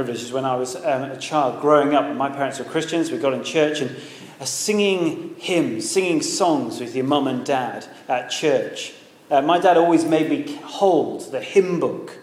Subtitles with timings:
[0.00, 2.16] privileges when I was um, a child growing up.
[2.16, 3.10] My parents were Christians.
[3.10, 3.94] We got in church and
[4.40, 8.94] uh, singing hymns, singing songs with your mum and dad at church.
[9.30, 12.16] Uh, my dad always made me hold the hymn book,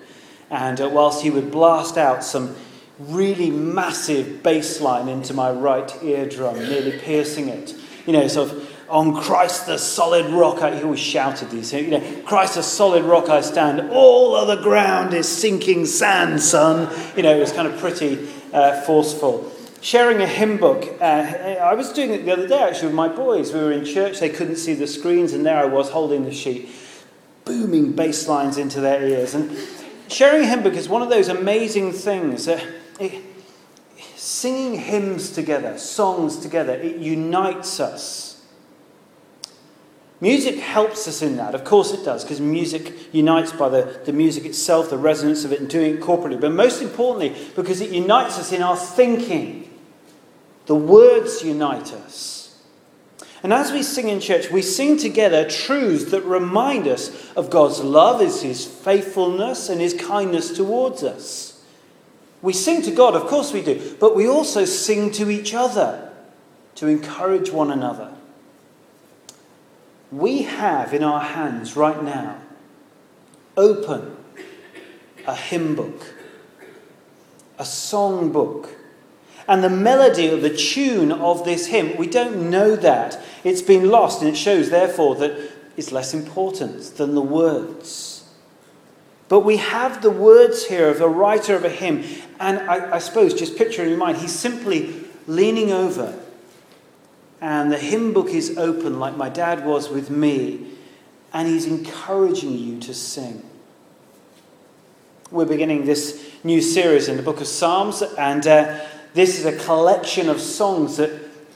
[0.49, 2.55] and uh, whilst he would blast out some
[2.97, 7.75] really massive bass line into my right eardrum, nearly piercing it,
[8.07, 11.87] you know, sort of on Christ the solid rock, I, he always shouted these, you
[11.87, 16.89] know, Christ the solid rock I stand, all other ground is sinking sand, son.
[17.15, 19.51] You know, it was kind of pretty uh, forceful.
[19.81, 23.07] Sharing a hymn book, uh, I was doing it the other day actually with my
[23.07, 23.53] boys.
[23.53, 26.33] We were in church, they couldn't see the screens, and there I was holding the
[26.33, 26.69] sheet,
[27.45, 29.35] booming bass lines into their ears.
[29.35, 29.55] And
[30.07, 32.47] sharing a hymn book is one of those amazing things.
[32.47, 32.59] Uh,
[32.99, 33.23] it,
[34.15, 38.36] singing hymns together, songs together, it unites us.
[40.19, 41.53] Music helps us in that.
[41.53, 45.51] Of course it does, because music unites by the, the music itself, the resonance of
[45.51, 46.41] it, and doing it corporately.
[46.41, 49.63] But most importantly, because it unites us in our thinking.
[50.65, 52.61] The words unite us.
[53.43, 57.81] And as we sing in church, we sing together truths that remind us of God's
[57.81, 61.63] love, is His faithfulness, and His kindness towards us.
[62.41, 66.11] We sing to God, of course we do, but we also sing to each other
[66.75, 68.16] to encourage one another
[70.11, 72.39] we have in our hands right now
[73.55, 74.15] open
[75.25, 76.13] a hymn book,
[77.57, 78.69] a song book.
[79.47, 83.21] And the melody or the tune of this hymn, we don't know that.
[83.43, 88.25] It's been lost, and it shows, therefore, that it's less important than the words.
[89.29, 92.03] But we have the words here of a writer of a hymn,
[92.39, 96.17] and I, I suppose, just picture in your mind, he's simply leaning over
[97.41, 100.65] and the hymn book is open like my dad was with me,
[101.33, 103.43] and he's encouraging you to sing.
[105.29, 108.79] We're beginning this new series in the book of Psalms, and uh,
[109.13, 111.11] this is a collection of songs that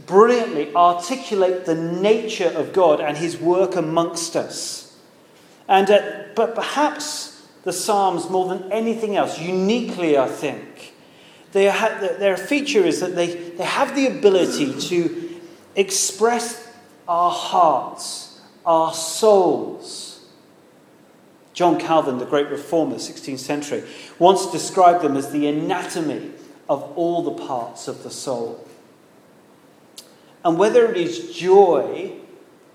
[0.06, 4.98] brilliantly articulate the nature of God and his work amongst us.
[5.68, 6.02] And, uh,
[6.36, 10.94] but perhaps the Psalms, more than anything else, uniquely, I think,
[11.54, 15.31] their feature is that they, they have the ability to
[15.76, 16.72] express
[17.08, 20.26] our hearts, our souls.
[21.54, 23.84] John Calvin, the great reformer, 16th century,
[24.18, 26.32] once described them as the anatomy
[26.70, 28.66] of all the parts of the soul.
[30.44, 32.14] And whether it is joy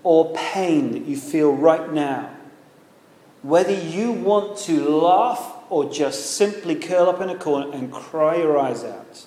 [0.03, 2.29] or pain that you feel right now,
[3.41, 8.37] whether you want to laugh or just simply curl up in a corner and cry
[8.37, 9.25] your eyes out,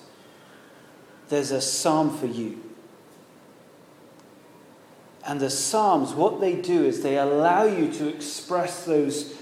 [1.29, 2.70] there's a psalm for you
[5.25, 9.37] and the Psalms, what they do is they allow you to express those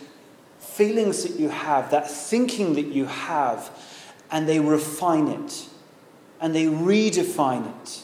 [0.59, 3.71] feelings that you have, that thinking that you have,
[4.31, 5.67] and they refine it,
[6.41, 8.03] and they redefine it,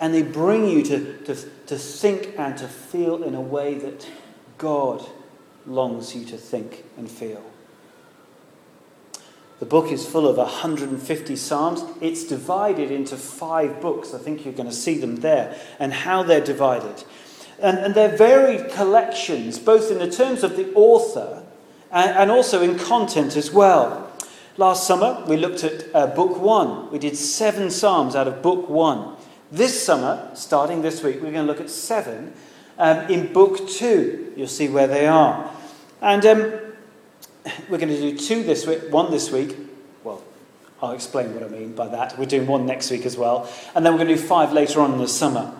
[0.00, 1.34] and they bring you to, to,
[1.66, 4.06] to think and to feel in a way that
[4.58, 5.04] God
[5.66, 7.42] longs you to think and feel.
[9.58, 11.82] The book is full of 150 Psalms.
[12.02, 14.12] It's divided into five books.
[14.12, 17.04] I think you're going to see them there and how they're divided.
[17.58, 21.42] And, and they're varied collections, both in the terms of the author
[21.90, 24.12] and, and also in content as well.
[24.58, 26.90] Last summer, we looked at uh, book one.
[26.90, 29.16] We did seven Psalms out of book one.
[29.50, 32.34] This summer, starting this week, we're going to look at seven
[32.78, 34.32] um, in book two.
[34.36, 35.50] You'll see where they are.
[36.02, 36.52] And um,
[37.68, 39.56] we're going to do two this week, one this week.
[40.04, 40.22] Well,
[40.82, 42.18] I'll explain what I mean by that.
[42.18, 43.50] We're doing one next week as well.
[43.74, 45.54] And then we're going to do five later on in the summer.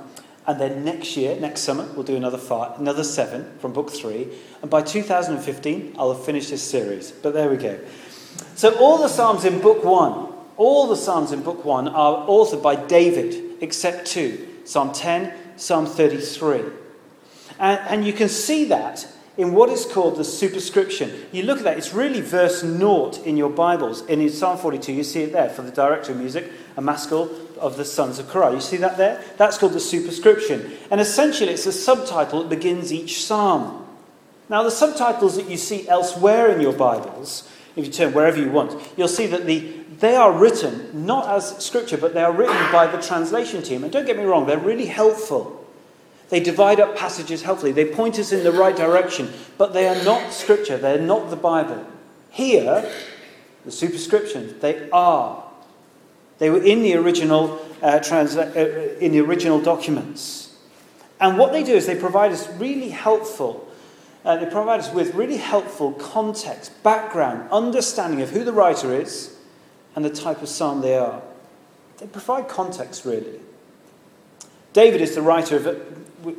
[0.46, 4.28] And then next year, next summer, we'll do another five, another seven from book three.
[4.62, 7.10] And by 2015, I'll have finished this series.
[7.10, 7.80] But there we go.
[8.54, 12.62] So all the Psalms in book one, all the Psalms in book one are authored
[12.62, 16.62] by David, except two Psalm 10, Psalm 33.
[17.58, 21.12] And, and you can see that in what is called the superscription.
[21.30, 24.00] You look at that, it's really verse naught in your Bibles.
[24.08, 27.30] And in Psalm 42, you see it there for the director of music, a maskil
[27.58, 28.52] of the sons of Korah.
[28.52, 29.22] You see that there?
[29.36, 30.72] That's called the superscription.
[30.90, 33.86] And essentially, it's a subtitle that begins each psalm.
[34.48, 38.50] Now, the subtitles that you see elsewhere in your Bibles, if you turn wherever you
[38.50, 42.72] want, you'll see that the, they are written not as scripture, but they are written
[42.72, 43.82] by the translation team.
[43.82, 45.65] And don't get me wrong, they're really helpful.
[46.28, 47.72] They divide up passages helpfully.
[47.72, 50.76] They point us in the right direction, but they are not Scripture.
[50.76, 51.86] They're not the Bible.
[52.30, 52.90] Here,
[53.64, 55.44] the superscriptions, they are.
[56.38, 60.54] They were in the original, uh, transla- uh, in the original documents.
[61.18, 63.66] And what they do is they provide us really helpful,
[64.24, 69.36] uh, they provide us with really helpful context, background, understanding of who the writer is
[69.94, 71.22] and the type of psalm they are.
[71.98, 73.40] They provide context, really.
[74.74, 75.66] David is the writer of,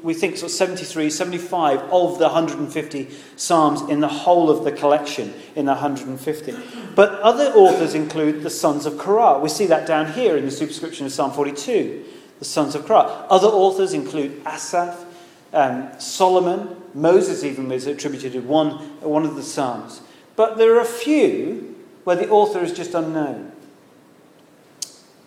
[0.03, 4.71] we think, sort of 73, 75 of the 150 psalms in the whole of the
[4.71, 6.55] collection, in the 150.
[6.95, 9.39] But other authors include the sons of Korah.
[9.39, 12.05] We see that down here in the superscription of Psalm 42,
[12.39, 13.25] the sons of Korah.
[13.29, 15.05] Other authors include Asaph,
[15.53, 20.01] um, Solomon, Moses even was attributed to one, one of the psalms.
[20.35, 23.51] But there are a few where the author is just unknown.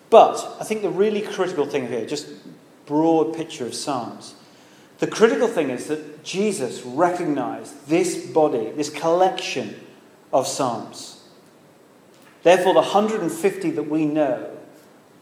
[0.09, 2.27] But I think the really critical thing here, just
[2.85, 4.35] broad picture of Psalms,
[5.01, 9.75] the critical thing is that Jesus recognized this body, this collection
[10.31, 11.23] of Psalms.
[12.43, 14.55] Therefore, the 150 that we know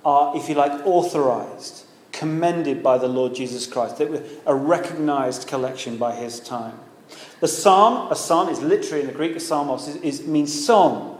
[0.03, 3.97] are, if you like, authorized, commended by the Lord Jesus Christ.
[3.97, 6.77] They were a recognized collection by his time.
[7.39, 11.18] The psalm, a psalm is literally in the Greek, a psalmos is, is, means song.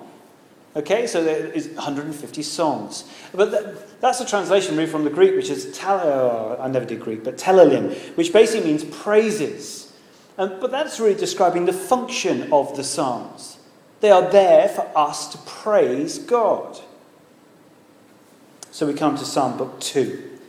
[0.76, 3.04] Okay, so there is 150 songs.
[3.34, 6.86] But that, that's a translation really from the Greek, which is, tel- oh, I never
[6.86, 9.92] did Greek, but telelim, which basically means praises.
[10.38, 13.58] But that's really describing the function of the Psalms.
[14.00, 16.80] They are there for us to praise God.
[18.72, 20.40] So we come to Psalm Book 2.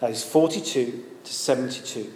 [0.00, 2.12] That is 42 to 72.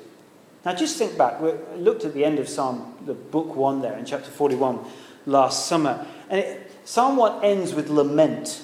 [0.65, 1.41] Now just think back.
[1.41, 4.79] We looked at the end of Psalm, the book 1 there in chapter 41
[5.27, 6.07] last summer.
[6.31, 8.63] And it, Psalm 1 ends with lament.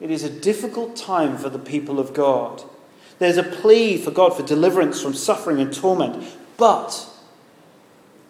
[0.00, 2.62] It is a difficult time for the people of God.
[3.18, 6.24] There's a plea for God for deliverance from suffering and torment.
[6.56, 7.06] But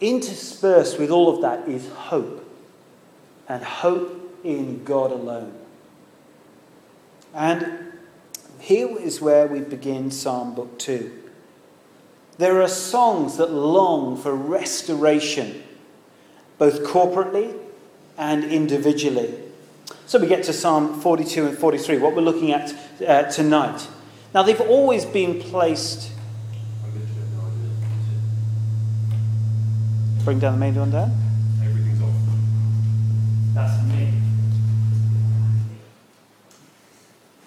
[0.01, 2.45] interspersed with all of that is hope.
[3.49, 5.55] And hope in God alone.
[7.33, 7.93] And
[8.59, 11.17] here is where we begin Psalm Book 2.
[12.39, 15.63] There are songs that long for restoration,
[16.59, 17.60] both corporately
[18.21, 19.35] and individually.
[20.07, 22.75] So we get to Psalm 42 and 43, what we're looking at
[23.07, 23.89] uh, tonight.
[24.35, 26.13] Now, they've always been placed.
[30.23, 31.11] Bring down the main one down.
[31.65, 32.15] Everything's off.
[33.55, 34.13] That's me.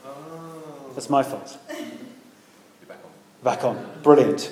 [0.03, 0.91] Oh.
[0.95, 1.55] That's my fault.
[1.69, 3.43] You're back on.
[3.43, 4.01] Back on.
[4.01, 4.51] Brilliant.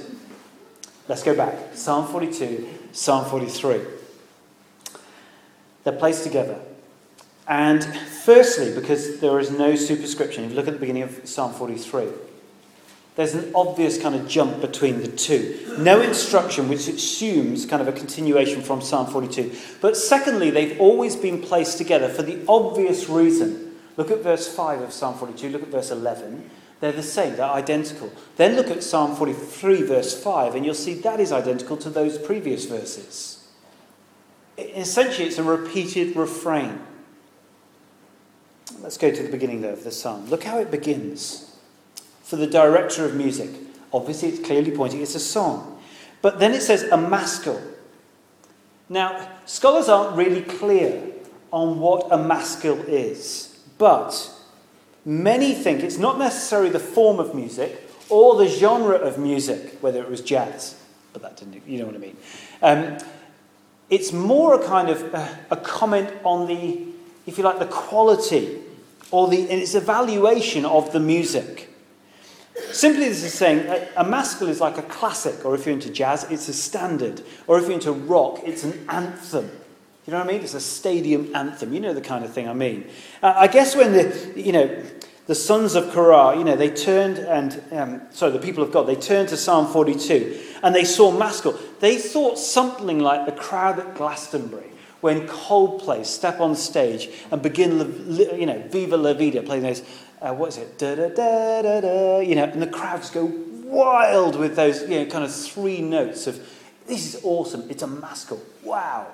[1.07, 1.73] Let's go back.
[1.73, 4.00] Psalm 42, Psalm 43.
[5.83, 6.59] They're placed together.
[7.47, 11.53] And firstly, because there is no superscription, if you look at the beginning of Psalm
[11.53, 12.07] 43,
[13.15, 15.75] there's an obvious kind of jump between the two.
[15.77, 19.53] No instruction, which assumes kind of a continuation from Psalm 42.
[19.81, 23.75] But secondly, they've always been placed together for the obvious reason.
[23.97, 26.49] Look at verse 5 of Psalm 42, look at verse 11.
[26.79, 28.11] They're the same, they're identical.
[28.37, 32.17] Then look at Psalm 43, verse 5, and you'll see that is identical to those
[32.17, 33.40] previous verses.
[34.61, 36.79] Essentially, it's a repeated refrain.
[38.81, 40.29] Let's go to the beginning, of the psalm.
[40.29, 41.55] Look how it begins.
[42.23, 43.49] For the director of music,
[43.93, 45.81] obviously, it's clearly pointing, it's a song.
[46.21, 47.61] But then it says a maskil.
[48.89, 51.01] Now, scholars aren't really clear
[51.51, 54.31] on what a maskil is, but
[55.05, 60.01] many think it's not necessarily the form of music or the genre of music, whether
[60.01, 60.75] it was jazz,
[61.13, 62.17] but that didn't, you know what I mean.
[62.61, 62.97] Um,
[63.91, 66.81] it's more a kind of a, a comment on the,
[67.27, 68.57] if you like, the quality
[69.11, 71.69] or the, and its evaluation of the music.
[72.71, 75.89] Simply, this is saying a, a maskil is like a classic, or if you're into
[75.89, 79.51] jazz, it's a standard, or if you're into rock, it's an anthem.
[80.07, 80.41] You know what I mean?
[80.41, 81.73] It's a stadium anthem.
[81.73, 82.89] You know the kind of thing I mean.
[83.21, 84.83] Uh, I guess when the, you know,
[85.27, 88.87] the sons of Korah, you know, they turned and, um, sorry, the people of God,
[88.87, 91.57] they turned to Psalm 42 and they saw maskil.
[91.79, 98.05] They thought something like the crowd at Glastonbury when Coldplay step on stage and begin,
[98.37, 99.83] you know, Viva La Vida, playing those,
[100.21, 103.25] uh, what is it, da da da da da, you know, and the crowds go
[103.25, 106.35] wild with those, you know, kind of three notes of,
[106.87, 109.07] this is awesome, it's a maskil, wow.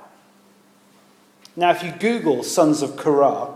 [1.55, 3.53] Now, if you Google Sons of Korah,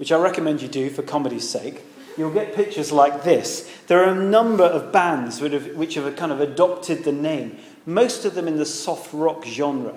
[0.00, 1.82] which I recommend you do for comedy's sake,
[2.16, 3.70] you'll get pictures like this.
[3.86, 7.58] There are a number of bands which have, which have kind of adopted the name,
[7.84, 9.92] most of them in the soft rock genre.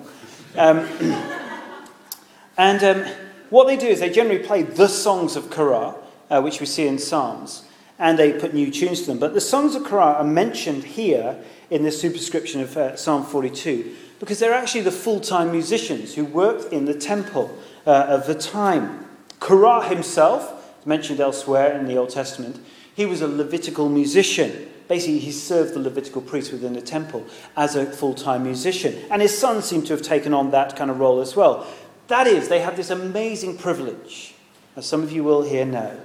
[0.58, 0.80] Um,
[2.58, 3.06] and um,
[3.48, 5.94] what they do is they generally play the songs of Korah,
[6.28, 7.64] uh, which we see in Psalms,
[7.98, 9.18] and they put new tunes to them.
[9.18, 13.96] But the songs of Korah are mentioned here in the superscription of uh, Psalm 42
[14.20, 18.34] because they're actually the full time musicians who worked in the temple uh, of the
[18.34, 19.03] time.
[19.44, 22.58] Korah himself, mentioned elsewhere in the Old Testament,
[22.96, 24.70] he was a Levitical musician.
[24.88, 29.04] Basically, he served the Levitical priest within the temple as a full time musician.
[29.10, 31.66] And his sons seem to have taken on that kind of role as well.
[32.08, 34.34] That is, they have this amazing privilege
[34.76, 36.00] as some of you will here know,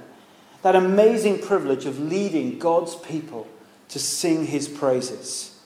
[0.60, 3.48] that amazing privilege of leading God's people
[3.88, 5.58] to sing his praises.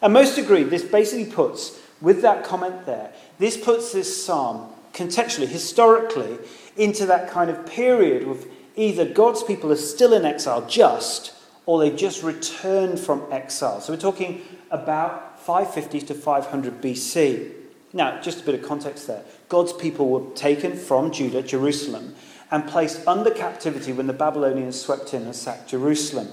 [0.00, 5.46] And most agree, this basically puts, with that comment there, this puts this psalm contextually,
[5.46, 6.38] historically,
[6.76, 11.32] into that kind of period of either God's people are still in exile just,
[11.64, 13.80] or they just returned from exile.
[13.80, 17.52] So we're talking about 550 to 500 BC.
[17.92, 19.22] Now, just a bit of context there.
[19.48, 22.14] God's people were taken from Judah, Jerusalem,
[22.50, 26.28] and placed under captivity when the Babylonians swept in and sacked Jerusalem.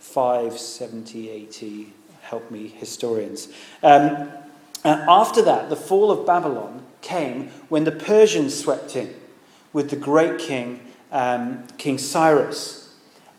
[0.00, 3.48] 570, 80, help me, historians.
[3.82, 4.30] Um,
[4.84, 9.14] after that, the fall of Babylon came when the Persians swept in
[9.72, 12.94] with the great king, um, King Cyrus.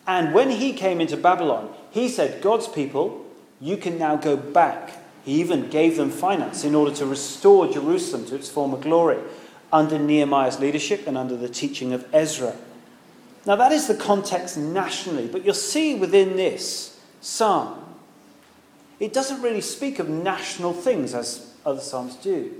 [0.05, 3.25] And when he came into Babylon, he said, God's people,
[3.61, 4.97] you can now go back.
[5.23, 9.19] He even gave them finance in order to restore Jerusalem to its former glory
[9.71, 12.55] under Nehemiah's leadership and under the teaching of Ezra.
[13.45, 17.79] Now, that is the context nationally, but you'll see within this psalm,
[18.99, 22.53] it doesn't really speak of national things as other psalms do.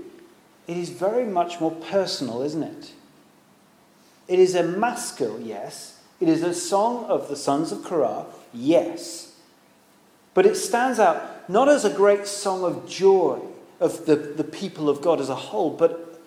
[0.66, 2.92] It is very much more personal, isn't it?
[4.26, 6.00] It is a maskil, yes.
[6.20, 9.34] It is a song of the sons of Korah, yes.
[10.32, 13.40] But it stands out not as a great song of joy
[13.80, 16.20] of the, the people of God as a whole, but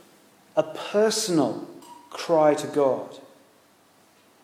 [0.56, 1.68] a personal
[2.10, 3.20] cry to God.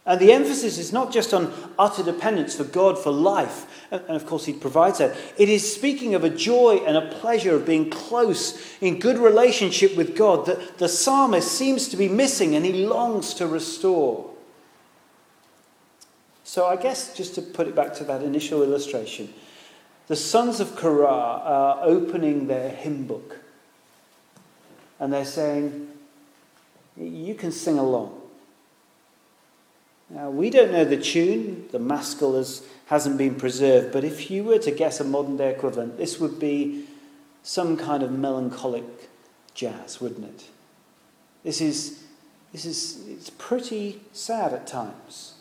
[0.06, 4.26] And the emphasis is not just on utter dependence for God for life, and of
[4.26, 5.16] course, He provides that.
[5.38, 9.96] It is speaking of a joy and a pleasure of being close in good relationship
[9.96, 14.30] with God that the psalmist seems to be missing and he longs to restore.
[16.44, 19.34] So, I guess just to put it back to that initial illustration,
[20.08, 23.38] the sons of Korah are opening their hymn book
[25.00, 25.88] and they're saying,
[26.98, 28.23] You can sing along.
[30.34, 34.60] We don't know the tune, the maskil has, hasn't been preserved, but if you were
[34.60, 36.86] to guess a modern day equivalent, this would be
[37.44, 38.84] some kind of melancholic
[39.54, 40.46] jazz, wouldn't it?
[41.44, 42.04] This is,
[42.52, 45.34] this is it's pretty sad at times.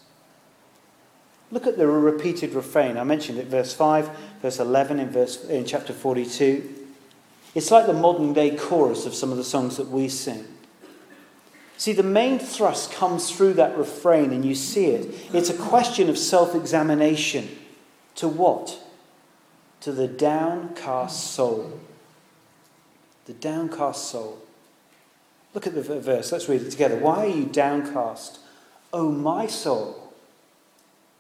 [1.50, 2.96] Look at the repeated refrain.
[2.96, 6.87] I mentioned it, verse 5, verse 11, in, verse, in chapter 42.
[7.54, 10.46] It's like the modern day chorus of some of the songs that we sing.
[11.83, 15.12] See, the main thrust comes through that refrain, and you see it.
[15.35, 17.49] It's a question of self examination.
[18.15, 18.79] To what?
[19.81, 21.81] To the downcast soul.
[23.25, 24.39] The downcast soul.
[25.55, 26.31] Look at the verse.
[26.31, 26.99] Let's read it together.
[26.99, 28.39] Why are you downcast,
[28.93, 30.15] O my soul?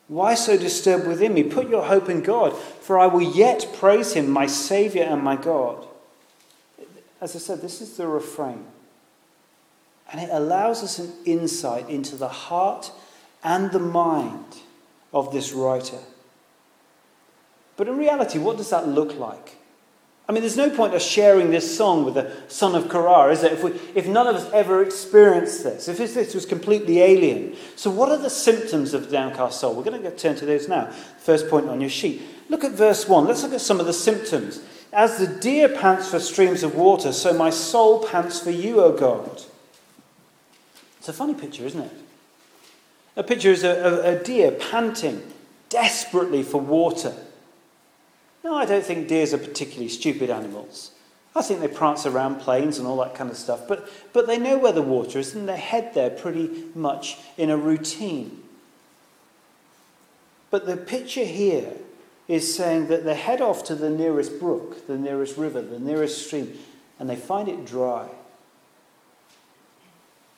[0.06, 1.42] Why so disturbed within me?
[1.42, 5.34] Put your hope in God, for I will yet praise him, my Saviour and my
[5.34, 5.88] God.
[7.20, 8.64] As I said, this is the refrain.
[10.12, 12.92] And it allows us an insight into the heart
[13.42, 14.58] and the mind
[15.12, 15.98] of this writer.
[17.76, 19.56] But in reality, what does that look like?
[20.28, 23.40] I mean, there's no point us sharing this song with the son of Korah, is
[23.40, 23.52] there?
[23.52, 27.56] If, we, if none of us ever experienced this, if this was completely alien.
[27.74, 29.74] So, what are the symptoms of downcast soul?
[29.74, 30.90] We're going to turn to those now.
[31.18, 32.22] First point on your sheet.
[32.48, 33.26] Look at verse 1.
[33.26, 34.60] Let's look at some of the symptoms.
[34.92, 38.92] As the deer pants for streams of water, so my soul pants for you, O
[38.96, 39.42] God.
[41.02, 41.90] It's a funny picture, isn't it?
[43.16, 45.20] A picture is a, a, a deer panting
[45.68, 47.12] desperately for water.
[48.44, 50.92] No, I don't think deers are particularly stupid animals.
[51.34, 54.38] I think they prance around plains and all that kind of stuff, but, but they
[54.38, 58.40] know where the water is and they head there pretty much in a routine.
[60.52, 61.72] But the picture here
[62.28, 66.24] is saying that they head off to the nearest brook, the nearest river, the nearest
[66.24, 66.56] stream,
[67.00, 68.08] and they find it dry.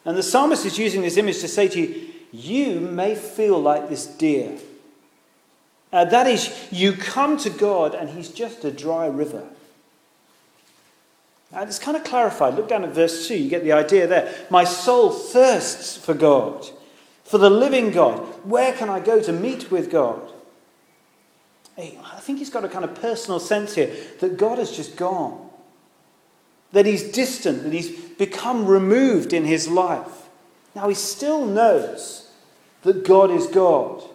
[0.05, 3.89] And the psalmist is using this image to say to you, you may feel like
[3.89, 4.59] this deer.
[5.93, 9.45] Uh, that is, you come to God and He's just a dry river.
[11.53, 12.55] And it's kind of clarified.
[12.55, 14.35] Look down at verse 2, you get the idea there.
[14.51, 16.67] My soul thirsts for God,
[17.23, 18.19] for the living God.
[18.45, 20.21] Where can I go to meet with God?
[21.77, 24.97] Hey, I think he's got a kind of personal sense here that God has just
[24.97, 25.49] gone
[26.75, 30.29] that he's distant, that he's become removed in his life.
[30.75, 32.31] Now, he still knows
[32.83, 34.01] that God is God.
[34.01, 34.07] Do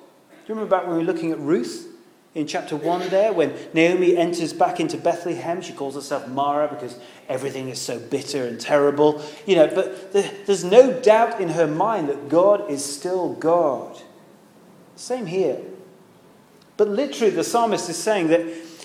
[0.47, 1.87] you remember back when we were looking at Ruth
[2.35, 5.61] in chapter 1 there, when Naomi enters back into Bethlehem?
[5.61, 6.99] She calls herself Mara because
[7.29, 9.23] everything is so bitter and terrible.
[9.45, 13.97] You know, but there's no doubt in her mind that God is still God.
[14.97, 15.59] Same here.
[16.75, 18.41] But literally, the psalmist is saying that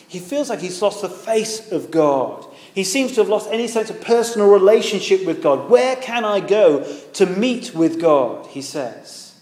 [0.06, 3.68] he feels like he's lost the face of God He seems to have lost any
[3.68, 5.70] sense of personal relationship with God.
[5.70, 8.46] Where can I go to meet with God?
[8.46, 9.40] He says.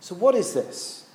[0.00, 1.06] So, what is this?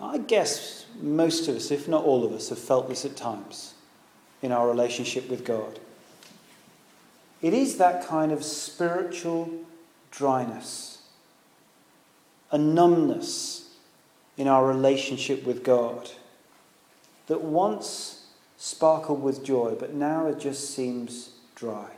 [0.00, 3.74] I guess most of us, if not all of us, have felt this at times
[4.40, 5.80] in our relationship with God.
[7.42, 9.50] It is that kind of spiritual
[10.12, 11.02] dryness,
[12.52, 13.74] a numbness
[14.36, 16.08] in our relationship with God
[17.28, 21.88] that once sparkled with joy, but now it just seems dry.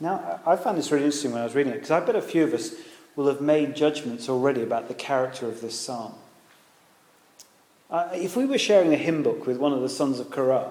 [0.00, 2.22] Now, I found this really interesting when I was reading it, because I bet a
[2.22, 2.72] few of us
[3.14, 6.14] will have made judgments already about the character of this psalm.
[7.90, 10.70] Uh, if we were sharing a hymn book with one of the sons of Korah,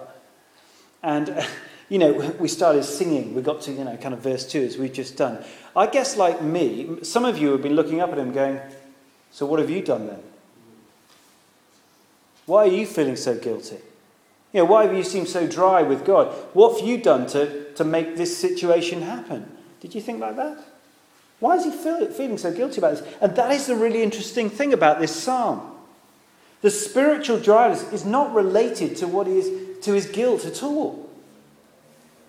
[1.03, 1.45] and, uh,
[1.89, 3.35] you know, we started singing.
[3.35, 5.43] We got to, you know, kind of verse 2 as we've just done.
[5.75, 8.59] I guess, like me, some of you have been looking up at him going,
[9.31, 10.23] So what have you done then?
[12.49, 13.77] Why are you feeling so guilty?
[14.53, 16.33] You know, why have you seemed so dry with God?
[16.53, 19.55] What have you done to, to make this situation happen?
[19.81, 20.57] Did you think like that?
[21.39, 23.07] Why is he feel, feeling so guilty about this?
[23.21, 25.75] And that is the really interesting thing about this psalm.
[26.61, 31.08] The spiritual dryness is not related to what is to his guilt at all.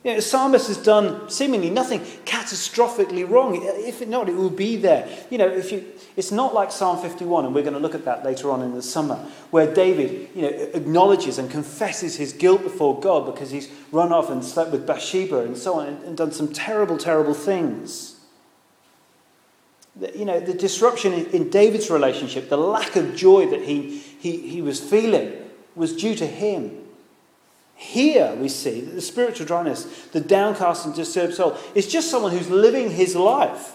[0.02, 3.60] You know, the psalmist has done seemingly nothing catastrophically wrong.
[3.62, 5.06] If not, it will be there.
[5.28, 5.84] You know, if you,
[6.16, 8.74] it's not like Psalm 51, and we're going to look at that later on in
[8.74, 9.16] the summer,
[9.50, 14.30] where David, you know, acknowledges and confesses his guilt before God because he's run off
[14.30, 18.20] and slept with Bathsheba and so on, and, and done some terrible, terrible things.
[19.96, 23.98] The, you know, the disruption in, in David's relationship, the lack of joy that he,
[23.98, 25.32] he, he was feeling,
[25.74, 26.86] was due to him.
[27.80, 32.30] Here we see that the spiritual dryness, the downcast and disturbed soul, is just someone
[32.30, 33.72] who's living his life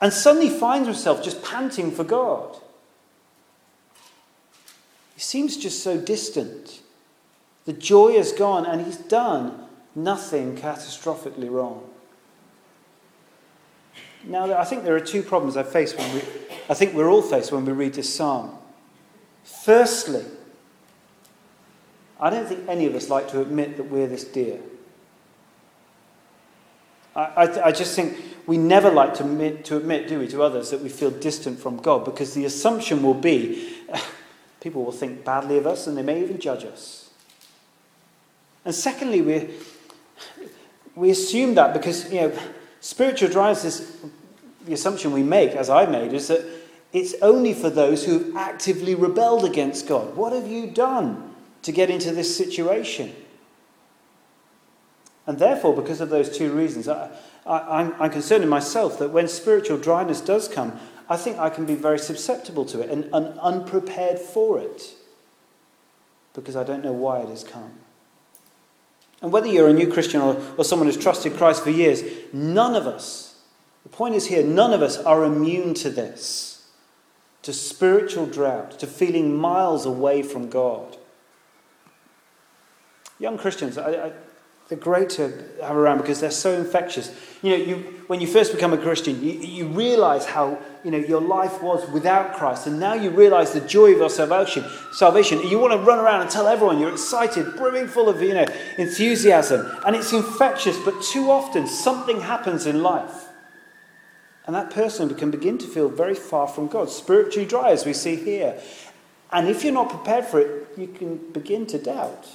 [0.00, 2.56] and suddenly finds himself just panting for God.
[5.14, 6.80] He seems just so distant.
[7.66, 11.88] The joy is gone and he's done nothing catastrophically wrong.
[14.24, 16.22] Now, I think there are two problems I face when we,
[16.68, 18.58] I think we're all faced when we read this psalm.
[19.44, 20.24] Firstly,
[22.18, 24.58] I don't think any of us like to admit that we're this deer.
[27.14, 30.42] I, I, I just think we never like to admit, to admit, do we, to
[30.42, 33.74] others that we feel distant from God because the assumption will be
[34.60, 37.10] people will think badly of us and they may even judge us.
[38.64, 39.50] And secondly, we,
[40.94, 42.38] we assume that because, you know,
[42.80, 43.96] spiritual drives is
[44.64, 46.44] the assumption we make, as I made, is that
[46.92, 50.16] it's only for those who've actively rebelled against God.
[50.16, 51.25] What have you done?
[51.66, 53.12] To get into this situation.
[55.26, 57.10] And therefore, because of those two reasons, I,
[57.44, 61.74] am concerned in myself that when spiritual dryness does come, I think I can be
[61.74, 64.94] very susceptible to it and, and unprepared for it
[66.34, 67.72] because I don't know why it has come.
[69.20, 72.76] And whether you're a new Christian or, or someone who's trusted Christ for years, none
[72.76, 73.40] of us,
[73.82, 76.68] the point is here, none of us are immune to this,
[77.42, 80.95] to spiritual drought, to feeling miles away from God.
[83.18, 84.12] Young Christians, I, I,
[84.68, 85.30] they're great to
[85.62, 87.14] have around because they're so infectious.
[87.40, 87.76] You know, you,
[88.08, 91.88] when you first become a Christian, you, you realize how you know, your life was
[91.90, 94.64] without Christ, and now you realize the joy of your salvation.
[94.92, 95.40] Salvation.
[95.46, 98.46] You want to run around and tell everyone you're excited, brimming full of you know,
[98.76, 100.78] enthusiasm, and it's infectious.
[100.84, 103.26] But too often, something happens in life,
[104.46, 107.92] and that person can begin to feel very far from God, spiritually dry, as we
[107.92, 108.60] see here.
[109.30, 112.26] And if you're not prepared for it, you can begin to doubt.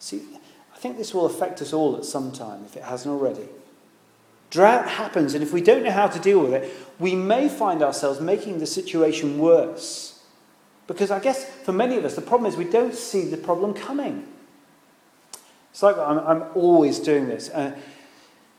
[0.00, 0.22] See,
[0.74, 3.48] I think this will affect us all at some time, if it hasn't already.
[4.50, 7.82] Drought happens, and if we don't know how to deal with it, we may find
[7.82, 10.20] ourselves making the situation worse.
[10.88, 13.74] Because I guess for many of us, the problem is we don't see the problem
[13.74, 14.26] coming.
[15.70, 17.48] It's like I'm, I'm always doing this.
[17.50, 17.78] Uh,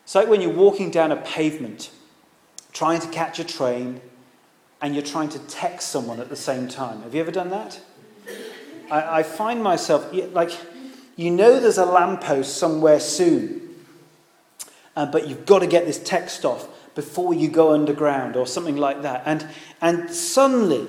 [0.04, 1.92] it's like when you're walking down a pavement,
[2.72, 4.00] trying to catch a train,
[4.82, 7.02] and you're trying to text someone at the same time.
[7.02, 7.82] Have you ever done that?
[8.90, 10.52] I, I find myself, like,
[11.22, 13.76] you know there's a lamppost somewhere soon,
[14.96, 18.78] uh, but you've got to get this text off before you go underground or something
[18.78, 19.24] like that.
[19.26, 19.48] And,
[19.82, 20.88] and suddenly,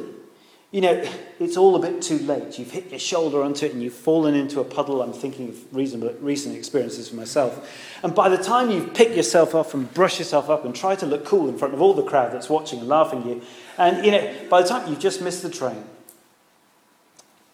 [0.71, 1.05] you know,
[1.39, 2.59] it's all a bit too late.
[2.59, 5.03] You've hit your shoulder onto it and you've fallen into a puddle.
[5.03, 7.99] I'm thinking of recent experiences for myself.
[8.03, 11.07] And by the time you've picked yourself up and brushed yourself up and tried to
[11.07, 13.43] look cool in front of all the crowd that's watching and laughing at you,
[13.77, 15.85] and, you know, by the time you've just missed the train,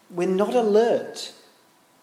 [0.09, 1.33] we're not alert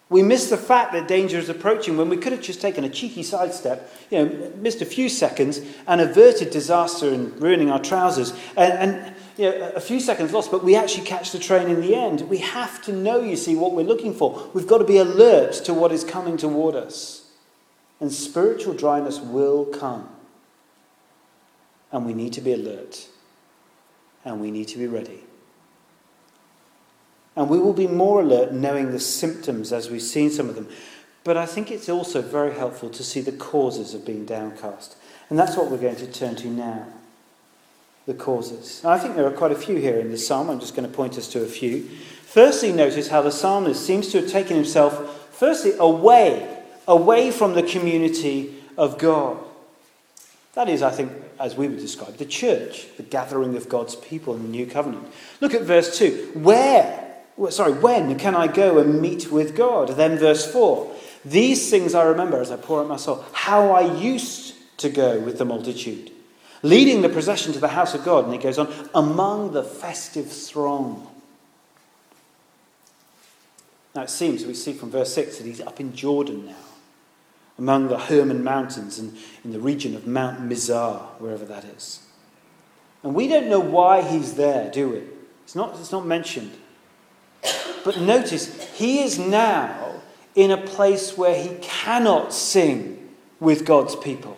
[0.08, 2.88] We miss the fact that danger is approaching when we could have just taken a
[2.88, 8.32] cheeky sidestep, you know, missed a few seconds and averted disaster and ruining our trousers.
[8.56, 11.80] And, and you know, a few seconds lost, but we actually catch the train in
[11.80, 12.22] the end.
[12.28, 14.48] We have to know, you see, what we're looking for.
[14.54, 17.28] We've got to be alert to what is coming toward us.
[17.98, 20.08] And spiritual dryness will come.
[21.90, 23.08] And we need to be alert.
[24.24, 25.25] And we need to be ready.
[27.36, 30.68] And we will be more alert knowing the symptoms as we've seen some of them.
[31.22, 34.96] But I think it's also very helpful to see the causes of being downcast.
[35.28, 36.86] And that's what we're going to turn to now.
[38.06, 38.84] The causes.
[38.84, 40.48] I think there are quite a few here in the psalm.
[40.48, 41.82] I'm just going to point us to a few.
[42.22, 47.62] Firstly, notice how the psalmist seems to have taken himself, firstly, away, away from the
[47.64, 49.38] community of God.
[50.54, 54.34] That is, I think, as we would describe, the church, the gathering of God's people
[54.34, 55.06] in the new covenant.
[55.40, 56.30] Look at verse 2.
[56.34, 57.05] Where
[57.50, 59.88] sorry, when can I go and meet with God?
[59.90, 60.94] Then verse 4
[61.24, 65.20] These things I remember as I pour out my soul, how I used to go
[65.20, 66.10] with the multitude,
[66.62, 68.24] leading the procession to the house of God.
[68.24, 71.06] And he goes on, among the festive throng.
[73.94, 76.54] Now it seems, we see from verse 6, that he's up in Jordan now,
[77.58, 82.00] among the Hermon Mountains and in the region of Mount Mizar, wherever that is.
[83.02, 85.02] And we don't know why he's there, do we?
[85.44, 86.52] It's not, it's not mentioned.
[87.84, 90.02] But notice, he is now
[90.34, 93.08] in a place where he cannot sing
[93.40, 94.36] with God's people,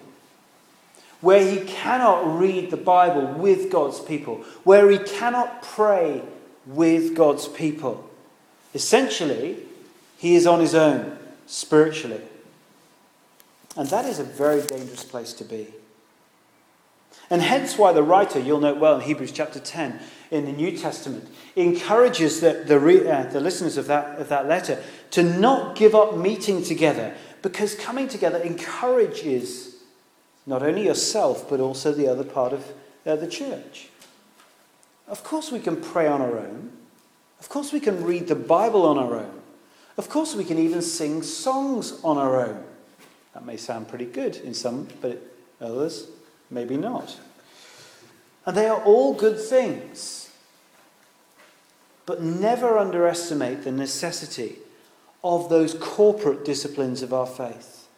[1.21, 6.23] where he cannot read the Bible with God's people, where he cannot pray
[6.67, 8.09] with God's people.
[8.75, 9.57] Essentially,
[10.19, 12.21] he is on his own spiritually.
[13.77, 15.69] And that is a very dangerous place to be.
[17.31, 20.77] And hence why the writer, you'll note well in Hebrews chapter 10, in the New
[20.77, 25.95] Testament encourages the, the, uh, the listeners of that, of that letter to not give
[25.95, 29.77] up meeting together because coming together encourages
[30.47, 32.73] not only yourself but also the other part of
[33.07, 33.89] uh, the church.
[35.07, 36.71] Of course, we can pray on our own.
[37.41, 39.41] Of course, we can read the Bible on our own.
[39.97, 42.63] Of course, we can even sing songs on our own.
[43.33, 45.23] That may sound pretty good in some, but
[45.61, 46.09] others,
[46.51, 47.19] maybe not.
[48.47, 50.31] And they are all good things.
[52.07, 54.57] But never underestimate the necessity
[55.23, 57.89] of those corporate disciplines of our faith.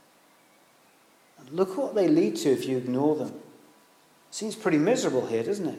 [1.39, 3.35] And look what they lead to if you ignore them.
[4.31, 5.79] Seems pretty miserable here, doesn't it?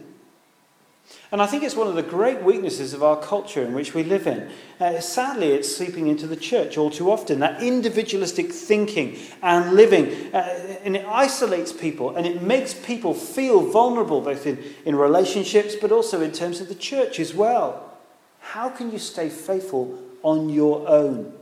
[1.32, 4.04] And I think it's one of the great weaknesses of our culture in which we
[4.04, 4.52] live in.
[4.82, 7.39] Uh, sadly, it's seeping into the church all too often.
[7.39, 13.62] That individualistic thinking and living, uh, and it isolates people and it makes people feel
[13.62, 17.97] vulnerable, both in, in relationships but also in terms of the church as well.
[18.41, 21.34] How can you stay faithful on your own?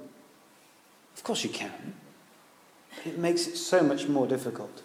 [1.15, 1.95] Of course, you can.
[3.05, 4.83] It makes it so much more difficult.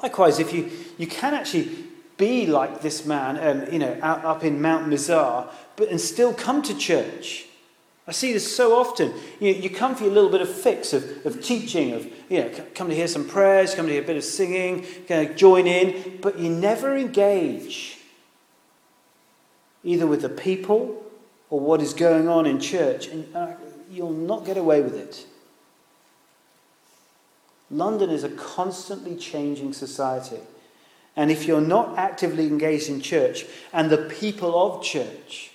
[0.00, 1.68] Likewise, if you, you can actually
[2.16, 6.32] be like this man, um, you know, out, up in Mount Mizar, but and still
[6.32, 7.46] come to church.
[8.08, 9.12] I see this so often.
[9.40, 12.50] You, you come for a little bit of fix of, of teaching, of you know,
[12.74, 15.66] come to hear some prayers, come to hear a bit of singing, kind of join
[15.66, 17.98] in, but you never engage
[19.82, 21.02] either with the people
[21.50, 23.52] or what is going on in church, and uh,
[23.90, 25.26] you'll not get away with it.
[27.70, 30.40] London is a constantly changing society.
[31.16, 35.50] And if you're not actively engaged in church and the people of church,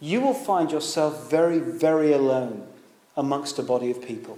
[0.00, 2.66] you will find yourself very, very alone
[3.16, 4.36] amongst a body of people.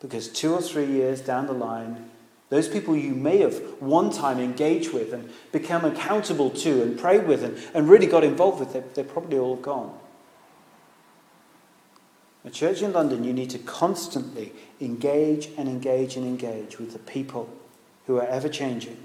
[0.00, 2.10] Because two or three years down the line,
[2.50, 7.26] those people you may have one time engaged with and become accountable to and prayed
[7.26, 9.96] with and, and really got involved with, they're, they're probably all gone.
[12.44, 16.98] A church in London, you need to constantly engage and engage and engage with the
[17.00, 17.48] people
[18.08, 18.96] who are ever changing.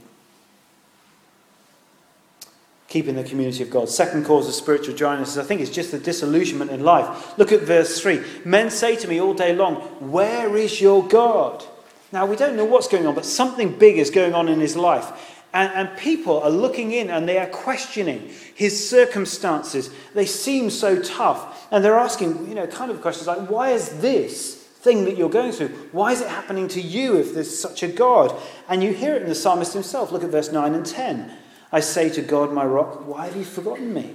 [2.87, 3.89] Keeping the community of God.
[3.89, 7.37] Second cause of spiritual dryness, is I think, is just the disillusionment in life.
[7.37, 8.23] Look at verse 3.
[8.45, 9.75] Men say to me all day long,
[10.11, 11.65] Where is your God?
[12.13, 14.77] Now, we don't know what's going on, but something big is going on in his
[14.77, 15.41] life.
[15.51, 19.91] And, and, people are looking in and they are questioning his circumstances.
[20.15, 21.67] They seem so tough.
[21.71, 25.29] And they're asking, you know, kind of questions like, why is this thing that you're
[25.29, 25.69] going through.
[25.91, 28.35] Why is it happening to you if there's such a God?
[28.67, 30.11] And you hear it in the psalmist himself.
[30.11, 31.31] Look at verse 9 and 10.
[31.71, 34.13] I say to God, my rock, why have you forgotten me?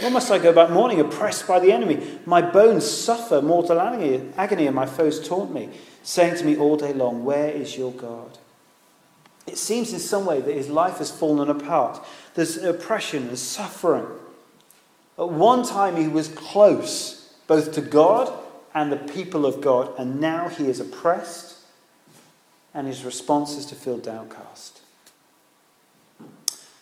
[0.00, 2.18] Why must I go about mourning, oppressed by the enemy?
[2.24, 5.68] My bones suffer mortal agony, agony, and my foes taunt me,
[6.02, 8.38] saying to me all day long, Where is your God?
[9.46, 12.04] It seems in some way that his life has fallen apart.
[12.34, 14.06] There's oppression and suffering.
[15.18, 18.32] At one time, he was close both to God
[18.74, 21.58] and the people of God, and now he is oppressed,
[22.74, 24.80] and his response is to feel downcast.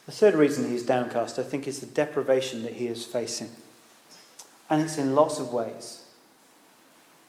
[0.07, 3.51] The third reason he's downcast, I think, is the deprivation that he is facing.
[4.69, 6.03] And it's in lots of ways.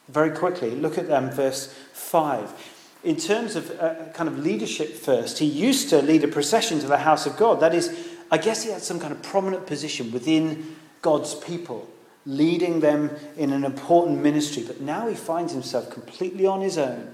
[0.07, 2.71] Very quickly, look at um, verse 5.
[3.03, 6.87] In terms of uh, kind of leadership first, he used to lead a procession to
[6.87, 7.59] the house of God.
[7.59, 7.95] That is,
[8.31, 11.87] I guess he had some kind of prominent position within God's people,
[12.25, 14.63] leading them in an important ministry.
[14.65, 17.13] But now he finds himself completely on his own.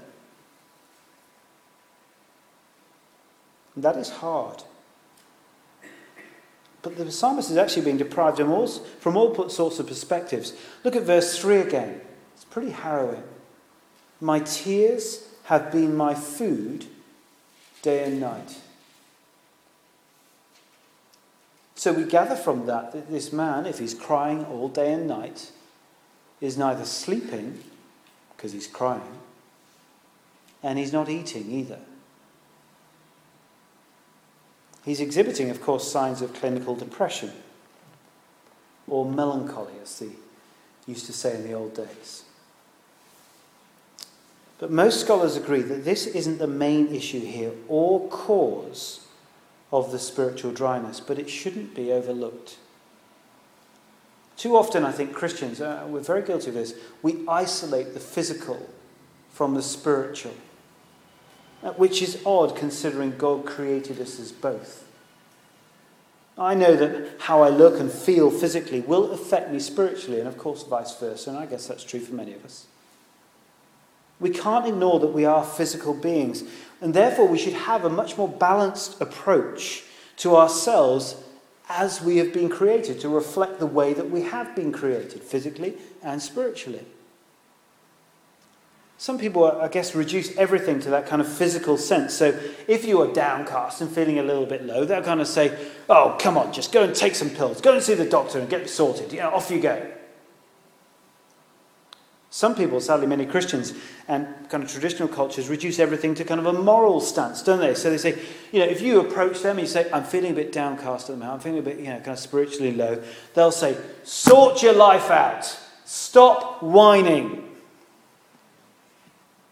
[3.74, 4.62] And that is hard.
[6.82, 10.54] But the psalmist is actually being deprived from all, from all sorts of perspectives.
[10.84, 12.00] Look at verse 3 again.
[12.34, 13.22] It's pretty harrowing.
[14.20, 16.86] My tears have been my food
[17.82, 18.56] day and night.
[21.80, 25.50] So we gather from that that this man, if he's crying all day and night,
[26.38, 27.64] is neither sleeping,
[28.36, 29.16] because he's crying,
[30.62, 31.78] and he's not eating either.
[34.84, 37.32] He's exhibiting, of course, signs of clinical depression
[38.86, 40.10] or melancholy, as they
[40.86, 42.24] used to say in the old days.
[44.58, 49.06] But most scholars agree that this isn't the main issue here or cause
[49.72, 52.56] of the spiritual dryness, but it shouldn't be overlooked.
[54.36, 58.68] Too often, I think Christians, uh, we're very guilty of this, we isolate the physical
[59.30, 60.34] from the spiritual.
[61.62, 64.86] Uh, which is odd considering God created us as both.
[66.38, 70.38] I know that how I look and feel physically will affect me spiritually, and of
[70.38, 72.64] course, vice versa, and I guess that's true for many of us.
[74.20, 76.44] We can't ignore that we are physical beings,
[76.80, 79.84] and therefore we should have a much more balanced approach
[80.18, 81.16] to ourselves
[81.68, 85.74] as we have been created to reflect the way that we have been created, physically
[86.02, 86.84] and spiritually.
[88.98, 92.12] Some people, I guess, reduce everything to that kind of physical sense.
[92.12, 95.56] So if you are downcast and feeling a little bit low, they'll kind of say,
[95.88, 97.62] Oh, come on, just go and take some pills.
[97.62, 99.10] Go and see the doctor and get sorted.
[99.10, 99.90] You know, off you go.
[102.32, 103.74] Some people, sadly, many Christians
[104.06, 107.74] and kind of traditional cultures, reduce everything to kind of a moral stance, don't they?
[107.74, 108.16] So they say,
[108.52, 111.14] you know, if you approach them and you say, I'm feeling a bit downcast at
[111.14, 113.02] the moment, I'm feeling a bit, you know, kind of spiritually low,
[113.34, 115.58] they'll say, sort your life out.
[115.84, 117.48] Stop whining.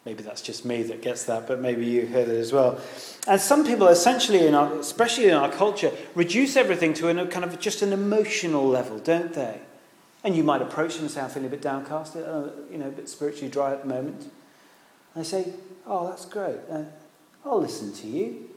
[0.04, 2.80] Maybe that's just me that gets that, but maybe you heard it as well.
[3.26, 7.44] And some people, essentially, in our, especially in our culture, reduce everything to a kind
[7.44, 9.60] of just an emotional level, don't they?
[10.24, 12.88] And you might approach them and say, I'm feeling a bit downcast, uh, you know,
[12.88, 14.22] a bit spiritually dry at the moment.
[15.14, 15.52] And they say,
[15.86, 16.58] Oh, that's great.
[16.70, 16.82] Uh,
[17.44, 18.50] I'll listen to you.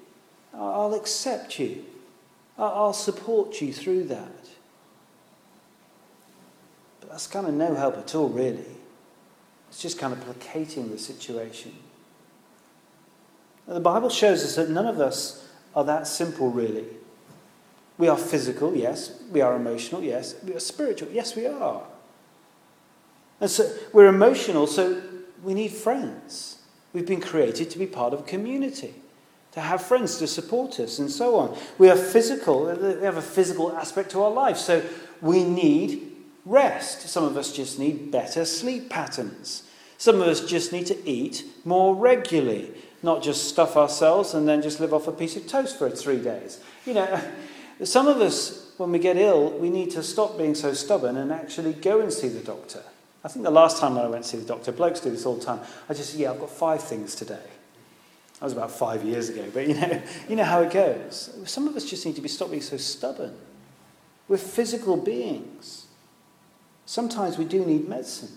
[0.54, 1.86] I'll accept you.
[2.58, 4.50] I'll support you through that.
[7.00, 8.65] But that's kind of no help at all, really.
[9.69, 11.74] It's just kind of placating the situation.
[13.67, 16.86] The Bible shows us that none of us are that simple, really.
[17.97, 19.21] We are physical, yes.
[19.32, 20.36] We are emotional, yes.
[20.43, 21.84] We are spiritual, yes, we are.
[23.39, 25.01] And so we're emotional, so
[25.43, 26.60] we need friends.
[26.93, 28.93] We've been created to be part of a community,
[29.54, 31.58] to have friends to support us, and so on.
[31.77, 34.84] We are physical, we have a physical aspect to our life, so
[35.21, 36.12] we need
[36.45, 37.08] rest.
[37.08, 39.63] Some of us just need better sleep patterns.
[39.97, 42.71] Some of us just need to eat more regularly,
[43.04, 46.19] not just stuff ourselves and then just live off a piece of toast for three
[46.19, 46.60] days.
[46.86, 47.21] You know,
[47.86, 51.32] some of us, when we get ill, we need to stop being so stubborn and
[51.32, 52.84] actually go and see the doctor.
[53.24, 55.36] I think the last time I went to see the doctor, blokes do this all
[55.36, 55.60] the time.
[55.88, 57.44] I just said, yeah, I've got five things today.
[58.39, 61.30] That was about five years ago, but you know, you know how it goes.
[61.46, 63.36] Some of us just need to be stop being so stubborn.
[64.28, 65.86] We're physical beings.
[66.86, 68.30] Sometimes we do need medicine.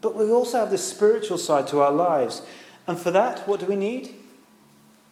[0.00, 2.42] But we also have this spiritual side to our lives.
[2.86, 4.14] And for that, what do we need?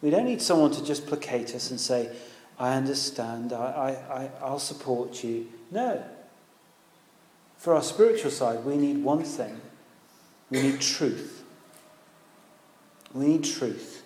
[0.01, 2.15] We don't need someone to just placate us and say,
[2.59, 5.47] I understand, I, I, I'll support you.
[5.71, 6.03] No.
[7.57, 9.61] For our spiritual side, we need one thing
[10.49, 11.43] we need truth.
[13.13, 14.03] We need truth.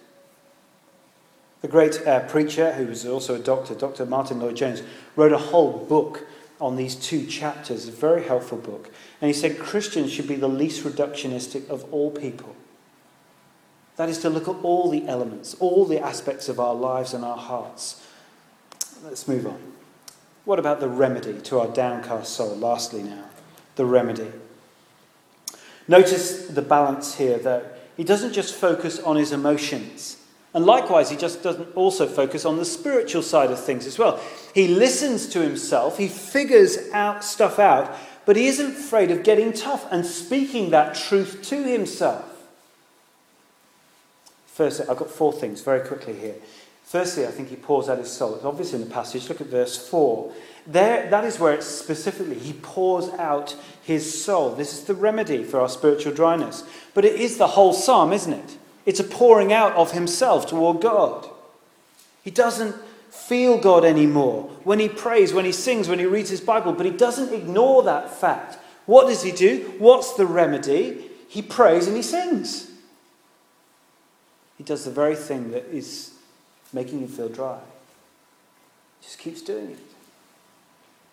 [1.61, 4.05] The great uh, preacher, who was also a doctor, Dr.
[4.05, 4.81] Martyn Lloyd-Jones,
[5.15, 6.25] wrote a whole book
[6.59, 8.89] on these two chapters, a very helpful book.
[9.19, 12.55] And he said Christians should be the least reductionistic of all people.
[13.97, 17.23] That is to look at all the elements, all the aspects of our lives and
[17.23, 18.07] our hearts.
[19.03, 19.59] Let's move on.
[20.45, 22.55] What about the remedy to our downcast soul?
[22.55, 23.25] Lastly, now,
[23.75, 24.31] the remedy.
[25.87, 30.21] Notice the balance here that he doesn't just focus on his emotions
[30.53, 34.19] And likewise, he just doesn't also focus on the spiritual side of things as well.
[34.53, 39.53] He listens to himself, he figures out stuff out, but he isn't afraid of getting
[39.53, 42.25] tough and speaking that truth to himself.
[44.45, 46.35] First, I've got four things very quickly here.
[46.91, 48.35] Firstly, I think he pours out his soul.
[48.35, 49.29] It's obvious in the passage.
[49.29, 50.29] Look at verse 4.
[50.67, 54.55] There, that is where it's specifically, he pours out his soul.
[54.55, 56.65] This is the remedy for our spiritual dryness.
[56.93, 58.57] But it is the whole psalm, isn't it?
[58.85, 61.29] It's a pouring out of himself toward God.
[62.23, 62.75] He doesn't
[63.09, 66.85] feel God anymore when he prays, when he sings, when he reads his Bible, but
[66.85, 68.57] he doesn't ignore that fact.
[68.85, 69.75] What does he do?
[69.79, 71.09] What's the remedy?
[71.29, 72.69] He prays and he sings.
[74.57, 76.15] He does the very thing that is
[76.73, 77.59] making him feel dry.
[79.01, 79.79] Just keeps doing it.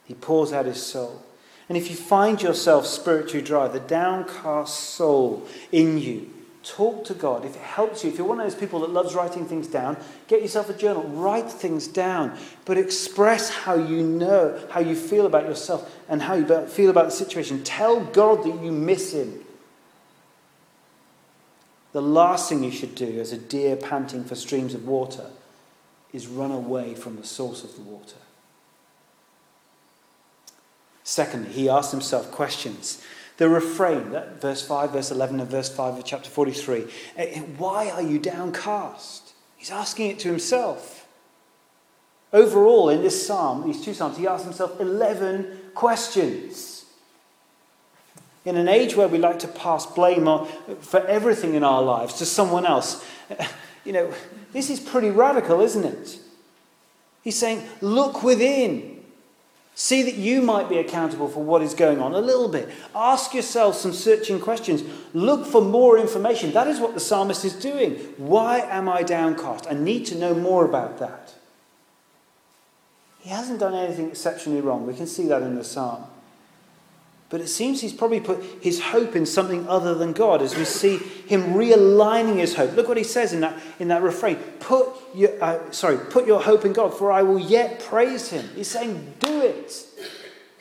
[0.05, 1.23] He pours out his soul.
[1.69, 6.31] And if you find yourself spiritually dry, the downcast soul in you,
[6.63, 7.45] talk to God.
[7.45, 9.99] If it helps you, if you're one of those people that loves writing things down,
[10.29, 15.27] get yourself a journal, write things down, but express how you know, how you feel
[15.27, 17.63] about yourself and how you feel about the situation.
[17.65, 19.45] Tell God that you miss Him.
[21.93, 25.31] The last thing you should do as a deer panting for streams of water
[26.13, 28.17] is run away from the source of the water.
[31.05, 33.03] Secondly, he asks himself questions.
[33.39, 36.85] The refrain, that verse 5, verse 11, and verse 5 of chapter 43 eh,
[37.17, 39.33] eh, why are you downcast?
[39.57, 41.07] He's asking it to himself.
[42.33, 46.85] Overall, in this psalm, these two psalms, he asks himself 11 questions.
[48.45, 50.27] In an age where we like to pass blame
[50.81, 53.05] for everything in our lives to someone else,
[53.89, 54.13] you know,
[54.53, 56.19] this is pretty radical, isn't it?
[57.23, 59.03] He's saying, look within.
[59.75, 62.69] See that you might be accountable for what is going on a little bit.
[62.95, 64.83] Ask yourself some searching questions.
[65.15, 66.53] Look for more information.
[66.53, 67.95] That is what the psalmist is doing.
[68.19, 69.67] Why am I downcast?
[69.71, 71.33] I need to know more about that.
[73.21, 74.87] He hasn't done anything exceptionally wrong.
[74.87, 76.05] We can see that in the psalm.
[77.31, 80.65] But it seems he's probably put his hope in something other than God as we
[80.65, 82.75] see him realigning his hope.
[82.75, 84.37] Look what he says in that, in that refrain.
[84.61, 88.49] Put your, uh, sorry, put your hope in God, for I will yet praise him.
[88.55, 89.87] He's saying, do it.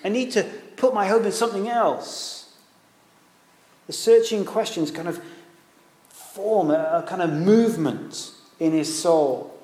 [0.03, 0.43] I need to
[0.75, 2.53] put my hope in something else.
[3.87, 5.21] The searching questions kind of
[6.09, 9.56] form a, a kind of movement in his soul.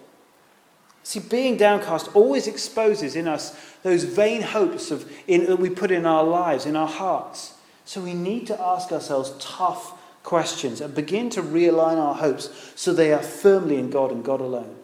[1.04, 5.92] See, being downcast always exposes in us those vain hopes of, in, that we put
[5.92, 7.54] in our lives, in our hearts.
[7.86, 12.94] So we need to ask ourselves tough questions and begin to realign our hopes so
[12.94, 14.78] they are firmly in God and God alone.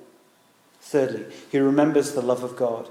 [0.82, 2.90] Thirdly, he remembers the love of God.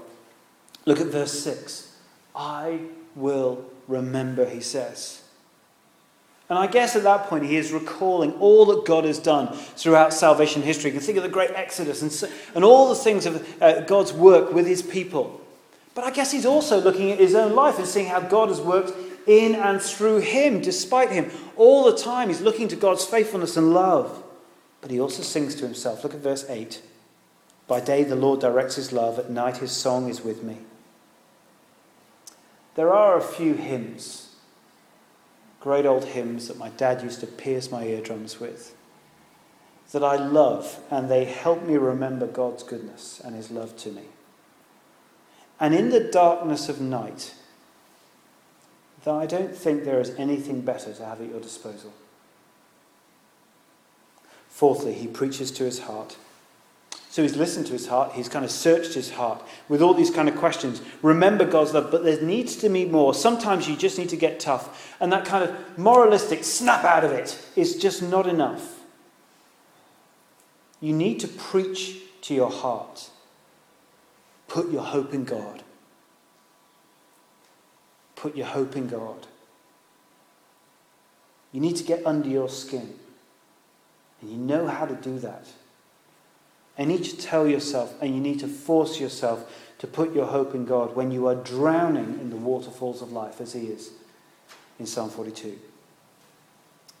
[0.85, 1.95] Look at verse 6.
[2.35, 2.79] I
[3.15, 5.21] will remember, he says.
[6.49, 10.13] And I guess at that point he is recalling all that God has done throughout
[10.13, 10.89] salvation history.
[10.89, 14.11] You can think of the great Exodus and, and all the things of uh, God's
[14.11, 15.41] work with his people.
[15.93, 18.59] But I guess he's also looking at his own life and seeing how God has
[18.59, 18.93] worked
[19.27, 21.29] in and through him, despite him.
[21.55, 24.23] All the time he's looking to God's faithfulness and love.
[24.81, 26.03] But he also sings to himself.
[26.03, 26.81] Look at verse 8.
[27.67, 30.57] By day the Lord directs his love, at night his song is with me.
[32.73, 34.28] There are a few hymns
[35.59, 38.75] great old hymns that my dad used to pierce my eardrums with,
[39.91, 44.03] that I love, and they help me remember God's goodness and His love to me.
[45.59, 47.33] And in the darkness of night,
[49.03, 51.93] that I don't think there is anything better to have at your disposal.
[54.49, 56.17] Fourthly, he preaches to his heart.
[57.11, 60.11] So he's listened to his heart, he's kind of searched his heart with all these
[60.11, 60.79] kind of questions.
[61.01, 63.15] Remember God's love, but there needs to be more.
[63.15, 67.11] Sometimes you just need to get tough, and that kind of moralistic snap out of
[67.11, 68.81] it is just not enough.
[70.79, 73.09] You need to preach to your heart.
[74.47, 75.63] Put your hope in God.
[78.15, 79.25] Put your hope in God.
[81.51, 82.93] You need to get under your skin.
[84.21, 85.47] And you know how to do that.
[86.79, 90.55] I need to tell yourself and you need to force yourself to put your hope
[90.55, 93.91] in God when you are drowning in the waterfalls of life, as He is
[94.79, 95.59] in Psalm 42.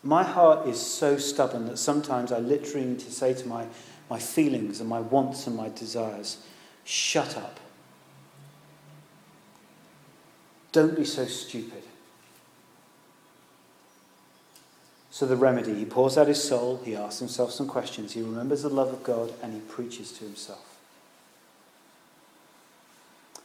[0.03, 3.67] My heart is so stubborn that sometimes I literally need to say to my,
[4.09, 6.43] my feelings and my wants and my desires,
[6.83, 7.59] shut up.
[10.73, 11.83] Don't be so stupid.
[15.19, 18.61] So, the remedy he pours out his soul, he asks himself some questions, he remembers
[18.61, 20.79] the love of God, and he preaches to himself.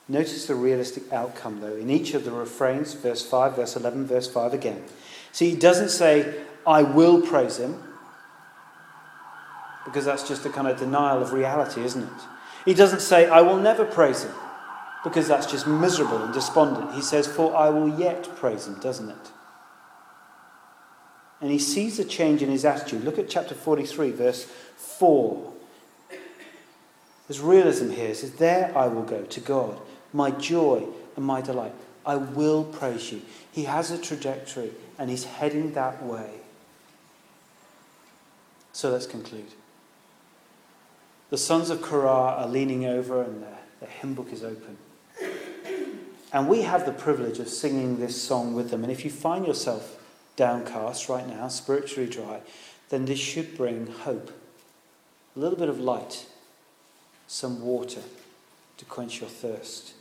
[0.06, 4.28] Notice the realistic outcome, though, in each of the refrains, verse 5, verse 11, verse
[4.28, 4.84] 5 again.
[5.32, 7.82] See, he doesn't say, I will praise him.
[9.84, 12.22] because that's just a kind of denial of reality, isn't it?
[12.64, 14.34] He doesn't say, I will never praise him,
[15.02, 16.94] because that's just miserable and despondent.
[16.94, 19.32] He says, For I will yet praise him, doesn't it?
[21.40, 23.04] And he sees a change in his attitude.
[23.04, 24.44] Look at chapter 43, verse
[24.76, 25.52] 4.
[27.28, 28.10] There's realism here.
[28.10, 29.80] It says, There I will go to God,
[30.12, 31.74] my joy and my delight.
[32.06, 33.22] I will praise you.
[33.50, 36.40] He has a trajectory and he's heading that way.
[38.72, 39.46] So let's conclude.
[41.30, 44.76] The sons of Korah are leaning over and their, their hymn book is open.
[46.32, 48.82] And we have the privilege of singing this song with them.
[48.82, 50.03] And if you find yourself
[50.36, 52.40] downcast right now, spiritually dry,
[52.88, 54.30] then this should bring hope,
[55.34, 56.26] a little bit of light,
[57.26, 58.02] some water
[58.76, 59.94] to quench your thirst.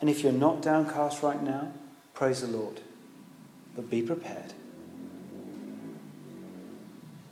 [0.00, 1.72] And if you're not downcast right now,
[2.14, 2.80] praise the Lord.
[3.76, 4.52] But be prepared.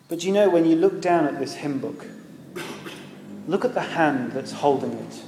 [0.08, 2.06] But you know, when you look down at this hymn book,
[3.46, 5.22] look at the hand that's holding it.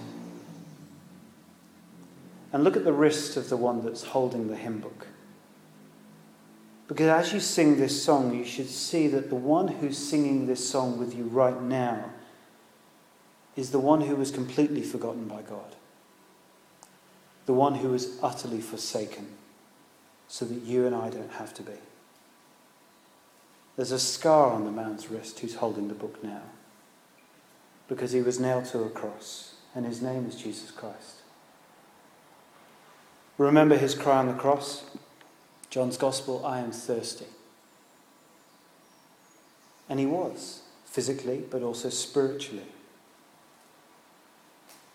[2.52, 5.06] And look at the wrist of the one that's holding the hymn book.
[6.90, 10.68] Because as you sing this song, you should see that the one who's singing this
[10.68, 12.10] song with you right now
[13.54, 15.76] is the one who was completely forgotten by God,
[17.46, 19.28] the one who was utterly forsaken,
[20.26, 21.78] so that you and I don't have to be.
[23.76, 26.42] There's a scar on the man's wrist who's holding the book now
[27.86, 31.22] because he was nailed to a cross, and his name is Jesus Christ.
[33.38, 34.89] Remember his cry on the cross?
[35.70, 37.26] John's Gospel I am thirsty.
[39.88, 42.66] And he was, physically, but also spiritually.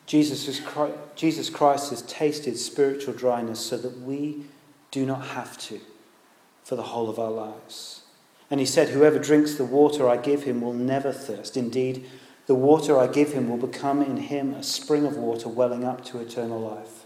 [0.06, 0.62] Jesus,
[1.16, 4.44] Jesus Christ has tasted spiritual dryness so that we
[4.92, 5.80] do not have to
[6.64, 8.02] for the whole of our lives.
[8.52, 11.58] And he said, Whoever drinks the water I give him will never thirst.
[11.58, 12.06] Indeed,
[12.46, 16.06] the water I give him will become in him a spring of water welling up
[16.06, 17.06] to eternal life.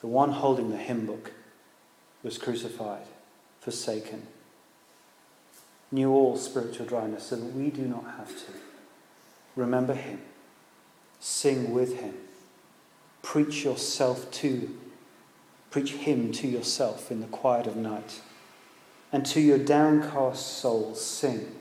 [0.00, 1.32] The one holding the hymn book
[2.22, 3.06] was crucified,
[3.60, 4.26] forsaken,
[5.90, 8.52] knew all spiritual dryness so that we do not have to.
[9.56, 10.20] Remember him,
[11.20, 12.14] sing with him,
[13.22, 14.76] preach yourself to,
[15.70, 18.20] preach him to yourself in the quiet of night
[19.12, 21.54] and to your downcast souls sing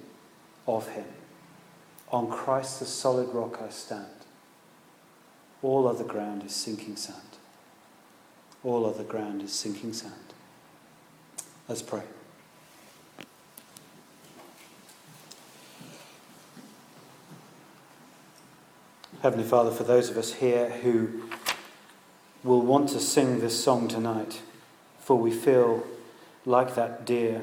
[0.67, 1.05] of him.
[2.11, 4.05] On Christ the solid rock I stand.
[5.61, 7.17] All other ground is sinking sand.
[8.63, 10.13] All other ground is sinking sand.
[11.69, 12.03] Let's pray.
[19.21, 21.23] Heavenly Father, for those of us here who
[22.41, 24.41] will want to sing this song tonight,
[25.01, 25.85] for we feel
[26.45, 27.41] like that deer,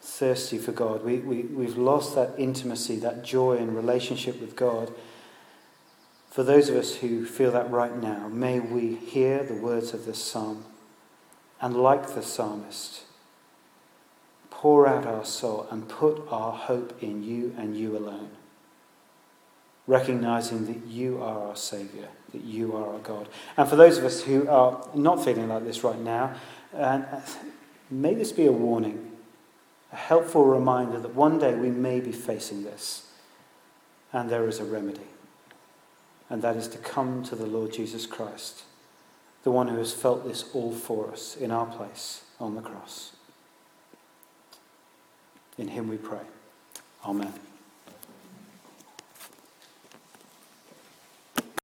[0.00, 1.04] thirsty for God.
[1.04, 4.92] We, we, we've lost that intimacy, that joy and relationship with God.
[6.30, 10.04] For those of us who feel that right now, may we hear the words of
[10.04, 10.64] this psalm
[11.60, 13.04] and, like the psalmist,
[14.62, 18.30] pour out our soul and put our hope in you and you alone.
[19.88, 23.28] Recognizing that you are our Saviour, that you are our God.
[23.56, 26.34] And for those of us who are not feeling like this right now,
[26.72, 27.04] and
[27.92, 29.10] May this be a warning,
[29.92, 33.06] a helpful reminder that one day we may be facing this,
[34.14, 35.00] and there is a remedy.
[36.30, 38.62] And that is to come to the Lord Jesus Christ,
[39.42, 43.11] the one who has felt this all for us in our place on the cross.
[45.62, 46.18] In him we pray.
[47.04, 47.32] Amen.